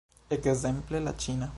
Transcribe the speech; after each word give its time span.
Ekzemple, 0.37 1.03
la 1.09 1.17
ĉina. 1.25 1.49